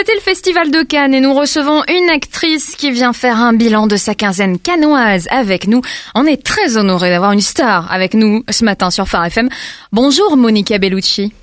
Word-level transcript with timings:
C'était 0.00 0.14
le 0.14 0.20
Festival 0.22 0.70
de 0.70 0.82
Cannes 0.82 1.12
et 1.12 1.20
nous 1.20 1.34
recevons 1.34 1.82
une 1.86 2.08
actrice 2.08 2.74
qui 2.74 2.90
vient 2.90 3.12
faire 3.12 3.36
un 3.36 3.52
bilan 3.52 3.86
de 3.86 3.96
sa 3.96 4.14
quinzaine 4.14 4.58
canoise 4.58 5.28
avec 5.30 5.66
nous. 5.66 5.82
On 6.14 6.24
est 6.24 6.42
très 6.42 6.78
honoré 6.78 7.10
d'avoir 7.10 7.32
une 7.32 7.42
star 7.42 7.92
avec 7.92 8.14
nous 8.14 8.42
ce 8.48 8.64
matin 8.64 8.90
sur 8.90 9.06
Phare 9.06 9.26
FM. 9.26 9.50
Bonjour 9.92 10.38
Monica 10.38 10.78
Bellucci. 10.78 11.34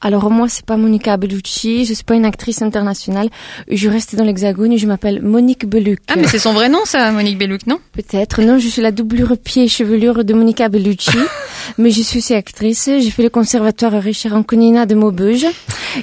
Alors 0.00 0.30
moi, 0.30 0.48
c'est 0.48 0.64
pas 0.64 0.76
Monica 0.76 1.16
Bellucci, 1.16 1.84
je 1.84 1.94
suis 1.94 2.04
pas 2.04 2.14
une 2.14 2.26
actrice 2.26 2.62
internationale. 2.62 3.28
Je 3.68 3.88
reste 3.88 4.14
dans 4.14 4.22
l'Hexagone 4.22 4.72
et 4.72 4.78
je 4.78 4.86
m'appelle 4.86 5.20
Monique 5.20 5.66
Belluc. 5.66 5.98
Ah 6.06 6.14
mais 6.16 6.28
c'est 6.28 6.38
son 6.38 6.52
vrai 6.52 6.68
nom 6.68 6.84
ça, 6.84 7.10
Monique 7.10 7.38
Belluc, 7.38 7.66
non? 7.66 7.80
Peut-être. 7.90 8.40
Non, 8.40 8.60
je 8.60 8.68
suis 8.68 8.82
la 8.82 8.92
doublure 8.92 9.36
pied 9.36 9.64
et 9.64 9.68
chevelure 9.68 10.24
de 10.24 10.32
Monica 10.32 10.68
Bellucci. 10.68 11.10
mais 11.78 11.90
je 11.90 12.02
suis 12.02 12.18
aussi 12.18 12.34
actrice. 12.34 12.84
J'ai 12.86 13.10
fait 13.10 13.22
le 13.22 13.30
conservatoire 13.30 13.92
Richard 13.92 14.34
Anconina 14.34 14.86
de 14.86 14.94
Maubeuge. 14.94 15.46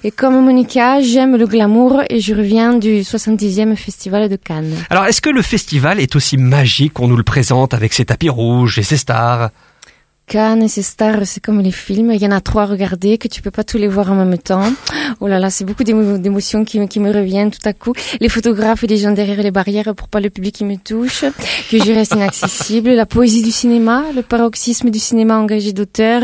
Et 0.03 0.11
comme 0.11 0.43
Monica, 0.43 1.01
j'aime 1.01 1.35
le 1.35 1.47
glamour 1.47 2.01
et 2.09 2.19
je 2.19 2.33
reviens 2.33 2.73
du 2.73 3.01
70e 3.01 3.75
Festival 3.75 4.29
de 4.29 4.35
Cannes. 4.35 4.75
Alors, 4.89 5.05
est-ce 5.05 5.21
que 5.21 5.29
le 5.29 5.41
festival 5.41 5.99
est 5.99 6.15
aussi 6.15 6.37
magique 6.37 6.93
qu'on 6.93 7.07
nous 7.07 7.17
le 7.17 7.23
présente 7.23 7.73
avec 7.73 7.93
ses 7.93 8.05
tapis 8.05 8.29
rouges 8.29 8.79
et 8.79 8.83
ses 8.83 8.97
stars? 8.97 9.49
Cannes 10.25 10.63
et 10.63 10.67
ses 10.67 10.81
stars, 10.81 11.25
c'est 11.25 11.41
comme 11.41 11.61
les 11.61 11.71
films. 11.71 12.11
Il 12.11 12.21
y 12.21 12.25
en 12.25 12.31
a 12.31 12.41
trois 12.41 12.63
à 12.63 12.65
regarder, 12.65 13.17
que 13.17 13.27
tu 13.27 13.41
peux 13.41 13.51
pas 13.51 13.63
tous 13.63 13.77
les 13.77 13.87
voir 13.87 14.11
en 14.11 14.15
même 14.15 14.37
temps. 14.37 14.71
Oh 15.19 15.27
là 15.27 15.37
là, 15.37 15.49
c'est 15.49 15.65
beaucoup 15.65 15.83
d'émotions 15.83 16.65
qui, 16.65 16.85
qui, 16.87 16.99
me 16.99 17.13
reviennent 17.13 17.51
tout 17.51 17.67
à 17.67 17.73
coup. 17.73 17.93
Les 18.19 18.29
photographes 18.29 18.83
et 18.83 18.87
les 18.87 18.97
gens 18.97 19.11
derrière 19.11 19.41
les 19.43 19.51
barrières 19.51 19.93
pour 19.95 20.07
pas 20.07 20.19
le 20.19 20.29
public 20.29 20.55
qui 20.55 20.65
me 20.65 20.77
touche, 20.77 21.25
que 21.69 21.77
je 21.77 21.91
reste 21.91 22.15
inaccessible. 22.15 22.91
La 22.91 23.05
poésie 23.05 23.43
du 23.43 23.51
cinéma, 23.51 24.03
le 24.15 24.21
paroxysme 24.21 24.89
du 24.89 24.99
cinéma 24.99 25.37
engagé 25.37 25.73
d'auteur 25.73 26.23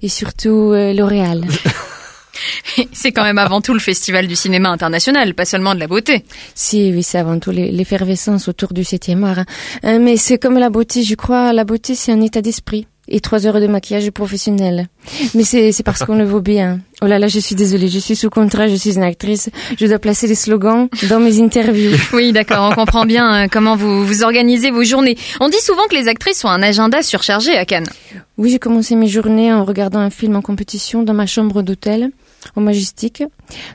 et 0.00 0.08
surtout 0.08 0.72
euh, 0.72 0.92
L'Oréal. 0.92 1.44
c'est 2.92 3.12
quand 3.12 3.24
même 3.24 3.38
avant 3.38 3.60
tout 3.60 3.74
le 3.74 3.80
festival 3.80 4.26
du 4.26 4.36
cinéma 4.36 4.70
international, 4.70 5.34
pas 5.34 5.44
seulement 5.44 5.74
de 5.74 5.80
la 5.80 5.86
beauté. 5.86 6.24
Si, 6.54 6.92
oui, 6.92 7.02
c'est 7.02 7.18
avant 7.18 7.38
tout 7.38 7.50
l'effervescence 7.50 8.48
autour 8.48 8.72
du 8.72 8.82
7e 8.82 9.24
art. 9.24 9.44
Hein. 9.82 9.98
Mais 9.98 10.16
c'est 10.16 10.38
comme 10.38 10.58
la 10.58 10.70
beauté, 10.70 11.02
je 11.02 11.14
crois, 11.14 11.52
la 11.52 11.64
beauté 11.64 11.94
c'est 11.94 12.12
un 12.12 12.20
état 12.20 12.42
d'esprit 12.42 12.86
et 13.10 13.20
trois 13.20 13.46
heures 13.46 13.60
de 13.60 13.66
maquillage 13.66 14.10
professionnel. 14.10 14.88
Mais 15.34 15.44
c'est, 15.44 15.82
parce 15.82 16.04
qu'on 16.04 16.16
le 16.16 16.24
vaut 16.24 16.40
bien. 16.40 16.80
Oh 17.02 17.06
là 17.06 17.18
là, 17.18 17.28
je 17.28 17.38
suis 17.38 17.54
désolée, 17.54 17.88
je 17.88 17.98
suis 17.98 18.16
sous 18.16 18.30
contrat, 18.30 18.68
je 18.68 18.74
suis 18.74 18.94
une 18.94 19.02
actrice, 19.02 19.50
je 19.78 19.86
dois 19.86 19.98
placer 19.98 20.28
des 20.28 20.34
slogans 20.34 20.88
dans 21.08 21.20
mes 21.20 21.40
interviews. 21.40 21.96
Oui, 22.12 22.32
d'accord, 22.32 22.68
on 22.70 22.74
comprend 22.74 23.06
bien 23.06 23.44
euh, 23.44 23.48
comment 23.50 23.76
vous, 23.76 24.04
vous 24.04 24.22
organisez 24.22 24.70
vos 24.70 24.84
journées. 24.84 25.16
On 25.40 25.48
dit 25.48 25.60
souvent 25.60 25.86
que 25.88 25.94
les 25.94 26.08
actrices 26.08 26.44
ont 26.44 26.48
un 26.48 26.62
agenda 26.62 27.02
surchargé 27.02 27.56
à 27.56 27.64
Cannes. 27.64 27.88
Oui, 28.36 28.50
j'ai 28.50 28.58
commencé 28.58 28.94
mes 28.96 29.06
journées 29.06 29.52
en 29.52 29.64
regardant 29.64 30.00
un 30.00 30.10
film 30.10 30.36
en 30.36 30.42
compétition 30.42 31.02
dans 31.02 31.14
ma 31.14 31.26
chambre 31.26 31.62
d'hôtel 31.62 32.10
au 32.56 32.60
Majestic. 32.60 33.22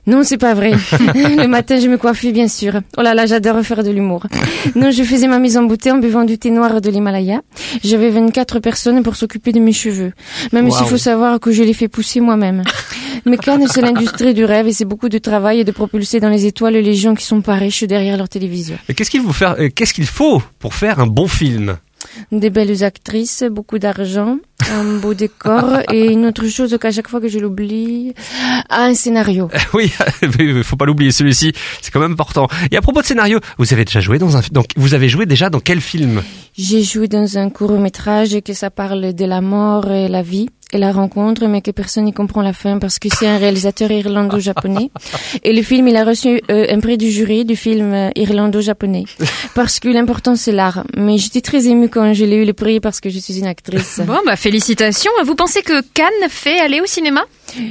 Non, 0.08 0.24
c'est 0.24 0.38
pas 0.38 0.54
vrai. 0.54 0.72
le 1.14 1.48
matin, 1.48 1.80
je 1.80 1.88
me 1.88 1.98
coiffais, 1.98 2.32
bien 2.32 2.48
sûr. 2.48 2.82
Oh 2.98 3.02
là 3.02 3.14
là, 3.14 3.26
j'adore 3.26 3.62
faire 3.64 3.84
de 3.84 3.92
l'humour. 3.92 4.26
Non, 4.76 4.92
je 4.92 5.04
faisais 5.04 5.28
ma 5.28 5.40
mise 5.40 5.58
en 5.58 5.64
beauté 5.64 5.92
en 5.92 5.98
buvant 5.98 6.24
du 6.24 6.38
thé 6.38 6.52
noir 6.52 6.82
de 6.82 6.90
l'Himalaya. 6.90 7.42
J'avais 7.84 8.10
24 8.10 8.60
personnes 8.60 9.04
pour 9.04 9.16
s'occuper 9.16 9.52
de 9.52 9.60
mes 9.60 9.74
cheveux. 9.74 10.14
Même 10.54 10.72
s'il 10.72 10.86
faut 10.86 10.98
savoir 10.98 11.40
que 11.40 11.52
je 11.52 11.64
les 11.64 11.74
fais 11.74 11.88
pousser 11.88 12.22
moi-même. 12.22 12.64
Mais 13.26 13.38
Cannes, 13.38 13.68
c'est 13.68 13.82
l'industrie 13.82 14.34
du 14.34 14.46
rêve 14.46 14.68
et 14.68 14.74
c'est 14.74 14.86
beaucoup 14.86 15.10
de 15.10 15.18
travail 15.18 15.60
et 15.60 15.64
de 15.64 15.72
propulser 15.72 16.20
dans 16.20 16.30
les 16.30 16.46
étoiles 16.46 16.76
les 16.76 16.94
gens 16.94 17.16
qui 17.16 17.26
sont 17.26 17.42
pas 17.42 17.56
riches 17.56 17.84
derrière 17.84 18.18
leur 18.18 18.30
télévision. 18.30 18.78
qu'est-ce 18.96 19.10
qu'il 19.10 19.22
faut 19.22 19.34
faire, 19.34 19.56
euh, 19.60 19.70
qu'est-ce 19.74 19.94
qu'il 19.94 20.06
faut 20.06 20.42
pour 20.60 20.74
faire 20.76 21.00
un 21.00 21.08
bon 21.08 21.28
film? 21.28 21.78
Des 22.32 22.50
belles 22.50 22.84
actrices, 22.84 23.44
beaucoup 23.50 23.80
d'argent, 23.80 24.38
un 24.72 24.98
beau 25.00 25.14
décor 25.14 25.80
et 25.92 26.12
une 26.12 26.26
autre 26.26 26.48
chose 26.48 26.78
qu'à 26.80 26.92
chaque 26.92 27.08
fois 27.08 27.22
que 27.22 27.28
je 27.28 27.40
l'oublie, 27.40 28.14
un 28.70 28.94
scénario. 28.94 29.50
Oui, 29.74 29.92
il 30.40 30.64
faut 30.64 30.78
pas 30.78 30.86
l'oublier 30.86 31.12
celui-ci, 31.12 31.52
c'est 31.82 31.92
quand 31.92 32.00
même 32.00 32.14
important. 32.14 32.48
Et 32.72 32.78
à 32.78 32.82
propos 32.82 33.02
de 33.02 33.06
scénario, 33.06 33.40
vous 33.58 33.74
avez 33.74 33.84
déjà 33.84 34.00
joué 34.00 34.20
dans 34.20 34.38
un 34.38 34.42
donc 34.52 34.68
vous 34.78 34.94
avez 34.94 35.10
joué 35.10 35.26
déjà 35.26 35.50
dans 35.50 35.60
quel 35.60 35.82
film? 35.82 36.22
J'ai 36.58 36.84
joué 36.84 37.08
dans 37.10 37.38
un 37.38 37.50
court-métrage 37.50 38.40
que 38.42 38.54
ça 38.54 38.70
parle 38.70 39.14
de 39.14 39.26
la 39.26 39.42
mort 39.42 39.92
et 39.92 40.08
la 40.08 40.22
vie 40.22 40.50
et 40.72 40.78
la 40.78 40.92
rencontre, 40.92 41.48
mais 41.48 41.62
que 41.62 41.72
personne 41.72 42.06
n'y 42.06 42.14
comprend 42.14 42.42
la 42.42 42.54
fin 42.54 42.80
parce 42.80 43.00
que 43.00 43.08
c'est 43.10 43.28
un 43.28 43.38
réalisateur 43.38 43.92
irlando-japonais. 43.92 44.90
Et 45.44 45.54
le 45.54 45.62
film, 45.62 45.88
il 45.88 45.96
a 45.96 46.04
reçu 46.04 46.42
euh, 46.50 46.66
un 46.70 46.80
prix 46.80 46.98
du 46.98 47.12
jury 47.12 47.46
du 47.46 47.56
film 47.56 47.94
euh, 47.94 48.10
irlando-japonais 48.16 49.06
parce 49.54 49.80
que 49.80 49.90
l'important 49.90 50.36
c'est 50.36 50.52
l'art. 50.52 50.84
Mais 50.96 51.18
j'étais 51.18 51.42
très 51.42 51.68
émue 51.68 51.90
quand 51.90 52.14
j'ai 52.14 52.34
eu 52.36 52.46
le 52.46 52.54
prix 52.54 52.80
parce 52.80 53.00
que 53.00 53.10
je 53.10 53.20
suis 53.20 53.40
une 53.40 53.48
actrice. 53.48 54.02
Bon, 54.06 54.20
bah 54.26 54.36
félicitations. 54.36 55.12
Vous 55.24 55.36
pensez 55.36 55.62
que 55.62 55.82
Cannes 55.94 56.30
fait 56.30 56.60
aller 56.60 56.82
au 56.82 56.86
cinéma? 56.86 57.22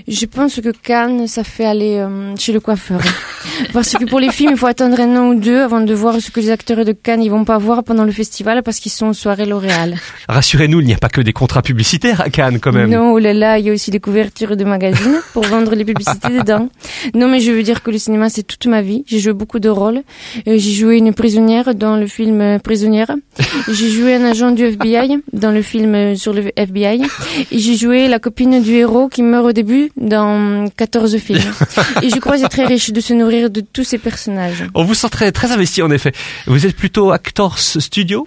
Je 0.09 0.27
pense 0.27 0.61
que 0.61 0.71
Cannes, 0.71 1.27
ça 1.27 1.45
fait 1.45 1.65
aller 1.65 1.97
euh, 1.99 2.34
chez 2.37 2.53
le 2.53 2.61
coiffeur. 2.61 3.00
parce 3.72 3.93
que 3.93 4.05
pour 4.05 4.21
les 4.21 4.31
films, 4.31 4.53
il 4.53 4.56
faut 4.56 4.67
attendre 4.67 5.00
un 5.00 5.17
an 5.17 5.28
ou 5.28 5.34
deux 5.34 5.61
avant 5.61 5.81
de 5.81 5.95
voir 5.95 6.21
ce 6.21 6.31
que 6.31 6.41
les 6.41 6.50
acteurs 6.50 6.84
de 6.84 6.93
Cannes 6.93 7.22
ils 7.22 7.31
vont 7.31 7.45
pas 7.45 7.59
voir 7.59 7.84
pendant 7.84 8.05
le 8.05 8.12
festival 8.12 8.62
parce 8.62 8.78
qu'ils 8.78 8.93
sont 8.93 9.06
en 9.06 9.12
soirée 9.12 9.47
L'Oréal. 9.47 9.97
Rassurez-nous, 10.28 10.81
il 10.81 10.87
n'y 10.87 10.95
a 10.95 10.99
pas 10.99 11.09
que 11.09 11.21
des 11.21 11.33
contrats 11.33 11.62
publicitaires 11.62 12.21
à 12.21 12.31
Cannes 12.31 12.59
quand 12.61 12.72
même. 12.72 12.91
Non, 12.91 13.12
oh 13.12 13.19
là 13.19 13.33
là, 13.33 13.59
il 13.59 13.67
y 13.67 13.71
a 13.71 13.72
aussi 13.72 13.91
des 13.91 14.00
couvertures 14.00 14.56
de 14.56 14.65
magazines 14.65 15.21
pour 15.33 15.45
vendre 15.45 15.75
les 15.75 15.84
publicités 15.84 16.31
dedans. 16.31 16.69
Non, 17.15 17.28
mais 17.28 17.41
je 17.41 17.53
veux 17.53 17.62
dire 17.62 17.83
que 17.83 17.91
le 17.91 17.99
cinéma, 17.99 18.28
c'est 18.28 18.43
toute 18.43 18.66
ma 18.66 18.83
vie. 18.83 19.05
J'ai 19.06 19.19
joué 19.19 19.33
beaucoup 19.33 19.59
de 19.59 19.69
rôles. 19.69 20.03
Euh, 20.49 20.59
j'ai 20.59 20.72
joué 20.72 20.99
une 20.99 21.12
prisonnière 21.12 21.75
dans 21.75 21.97
le 21.97 22.06
film 22.06 22.41
euh, 22.41 22.59
Prisonnière. 22.59 23.15
J'ai 23.69 23.89
joué 23.89 24.15
un 24.15 24.25
agent 24.25 24.53
du 24.53 24.65
FBI 24.65 25.19
dans 25.33 25.51
le 25.51 25.62
film 25.62 26.16
sur 26.16 26.33
le 26.33 26.51
FBI. 26.56 27.03
J'ai 27.53 27.77
joué 27.77 28.09
la 28.09 28.19
copine 28.19 28.62
du 28.62 28.75
héros 28.75 29.09
qui 29.09 29.22
meurt 29.22 29.47
au 29.47 29.53
début 29.53 29.73
dans 29.96 30.68
14 30.76 31.18
films. 31.18 31.52
Et 32.02 32.10
je 32.10 32.18
crois 32.18 32.34
que 32.34 32.40
c'est 32.40 32.48
très 32.48 32.66
riche 32.66 32.90
de 32.90 33.00
se 33.00 33.12
nourrir 33.12 33.50
de 33.50 33.60
tous 33.60 33.84
ces 33.84 33.98
personnages. 33.98 34.64
On 34.74 34.84
vous 34.84 34.94
sent 34.94 35.10
très, 35.10 35.32
très 35.32 35.52
investi 35.52 35.82
en 35.82 35.90
effet. 35.90 36.12
Vous 36.46 36.66
êtes 36.66 36.76
plutôt 36.76 37.10
Actors 37.10 37.58
Studio? 37.58 38.26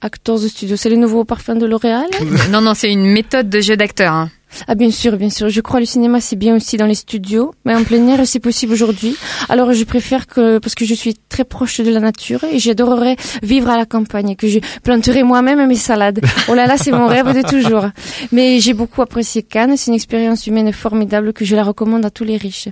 Actors 0.00 0.40
de 0.40 0.48
studio, 0.48 0.76
c'est 0.76 0.90
le 0.90 0.96
nouveau 0.96 1.24
parfum 1.24 1.54
de 1.54 1.64
L'Oréal? 1.64 2.08
Non, 2.50 2.60
non, 2.60 2.74
c'est 2.74 2.90
une 2.90 3.06
méthode 3.06 3.48
de 3.48 3.60
jeu 3.60 3.76
d'acteur. 3.76 4.12
Hein. 4.12 4.30
Ah 4.68 4.74
bien 4.74 4.90
sûr, 4.90 5.16
bien 5.16 5.30
sûr. 5.30 5.48
Je 5.48 5.60
crois 5.60 5.80
le 5.80 5.86
cinéma 5.86 6.20
c'est 6.20 6.36
bien 6.36 6.56
aussi 6.56 6.76
dans 6.76 6.86
les 6.86 6.94
studios, 6.94 7.54
mais 7.64 7.74
en 7.74 7.84
plein 7.84 8.06
air 8.08 8.20
c'est 8.26 8.40
possible 8.40 8.72
aujourd'hui. 8.72 9.16
Alors 9.48 9.72
je 9.72 9.84
préfère 9.84 10.26
que 10.26 10.58
parce 10.58 10.74
que 10.74 10.84
je 10.84 10.94
suis 10.94 11.14
très 11.28 11.44
proche 11.44 11.80
de 11.80 11.90
la 11.90 12.00
nature 12.00 12.44
et 12.44 12.58
j'adorerais 12.58 13.16
vivre 13.42 13.70
à 13.70 13.76
la 13.76 13.86
campagne, 13.86 14.36
que 14.36 14.48
je 14.48 14.58
planterai 14.82 15.22
moi-même 15.22 15.66
mes 15.66 15.74
salades. 15.74 16.20
Oh 16.48 16.54
là 16.54 16.66
là, 16.66 16.76
c'est 16.76 16.92
mon 16.92 17.06
rêve 17.06 17.34
de 17.34 17.42
toujours. 17.42 17.86
Mais 18.32 18.60
j'ai 18.60 18.74
beaucoup 18.74 19.02
apprécié 19.02 19.42
Cannes, 19.42 19.76
c'est 19.76 19.90
une 19.90 19.94
expérience 19.94 20.46
humaine 20.46 20.72
formidable 20.72 21.32
que 21.32 21.44
je 21.44 21.56
la 21.56 21.64
recommande 21.64 22.04
à 22.04 22.10
tous 22.10 22.24
les 22.24 22.36
riches. 22.36 22.68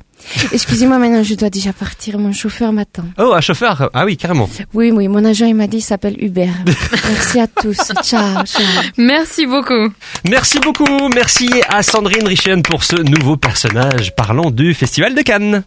Excusez-moi, 0.53 0.99
maintenant 0.99 1.23
je 1.23 1.35
dois 1.35 1.51
déjà 1.51 1.73
partir, 1.73 2.19
mon 2.19 2.33
chauffeur 2.33 2.73
m'attend. 2.73 3.05
Oh, 3.19 3.33
un 3.35 3.41
chauffeur? 3.41 3.91
Ah 3.95 4.05
oui, 4.05 4.17
carrément. 4.17 4.49
Oui, 4.75 4.91
oui, 4.91 5.09
mon 5.09 5.25
agent 5.25 5.47
il 5.47 5.55
m'a 5.55 5.67
dit 5.67 5.79
il 5.79 5.83
s'appelle 5.83 6.17
Hubert. 6.23 6.55
Merci 7.09 7.41
à 7.41 7.47
tous. 7.47 7.79
Ciao, 8.03 8.45
ciao. 8.45 8.63
Merci 8.99 9.47
beaucoup. 9.47 9.89
Merci 10.29 10.59
beaucoup. 10.61 11.09
Merci 11.15 11.49
à 11.69 11.70
Sandrine 11.83 12.27
Richen 12.27 12.63
pour 12.63 12.85
ce 12.85 12.97
nouveau 12.97 13.37
personnage 13.37 14.15
parlant 14.15 14.51
du 14.51 14.75
Festival 14.75 15.15
de 15.15 15.23
Cannes. 15.23 15.63